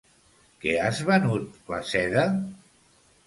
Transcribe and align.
Que 0.63 0.71
has 0.85 1.01
venut 1.09 1.59
la 1.73 1.81
seda? 1.91 2.23